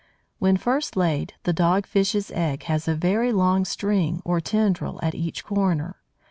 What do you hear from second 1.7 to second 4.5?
fish's egg has a very long string or